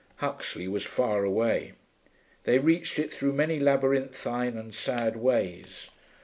[0.15, 1.73] Huxley was far away.
[2.45, 5.91] They reached it through many labyrinthine and sad ways.